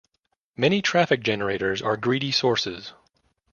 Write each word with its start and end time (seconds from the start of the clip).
Many 0.57 0.81
traffic 0.81 1.21
generators 1.21 1.79
are 1.79 1.95
greedy 1.95 2.31
sources. 2.31 2.93